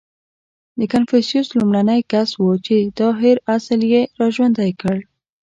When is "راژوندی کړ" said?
4.21-4.97